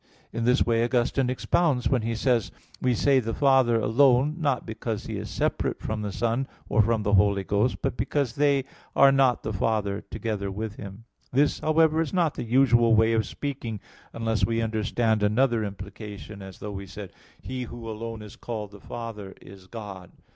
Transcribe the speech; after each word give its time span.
In 0.33 0.45
this 0.45 0.65
way 0.65 0.83
Augustine 0.83 1.29
expounds 1.29 1.87
when 1.87 2.01
he 2.01 2.15
says 2.15 2.45
(De 2.45 2.49
Trin. 2.49 2.61
vi, 2.61 2.65
6): 2.65 2.77
"We 2.81 2.93
say 2.95 3.19
the 3.19 3.33
Father 3.35 3.79
alone, 3.79 4.35
not 4.39 4.65
because 4.65 5.05
He 5.05 5.15
is 5.17 5.29
separate 5.29 5.79
from 5.79 6.01
the 6.01 6.11
Son, 6.11 6.47
or 6.67 6.81
from 6.81 7.03
the 7.03 7.13
Holy 7.13 7.43
Ghost, 7.43 7.83
but 7.83 7.97
because 7.97 8.33
they 8.33 8.65
are 8.95 9.11
not 9.11 9.43
the 9.43 9.53
Father 9.53 10.01
together 10.09 10.49
with 10.49 10.77
Him." 10.77 11.03
This, 11.31 11.59
however, 11.59 12.01
is 12.01 12.13
not 12.13 12.33
the 12.33 12.43
usual 12.43 12.95
way 12.95 13.13
of 13.13 13.27
speaking, 13.27 13.79
unless 14.11 14.43
we 14.43 14.59
understand 14.59 15.21
another 15.21 15.63
implication, 15.63 16.41
as 16.41 16.57
though 16.57 16.71
we 16.71 16.87
said 16.87 17.13
"He 17.39 17.61
who 17.65 17.87
alone 17.87 18.23
is 18.23 18.35
called 18.35 18.71
the 18.71 18.81
Father 18.81 19.35
is 19.39 19.67
God." 19.67 20.09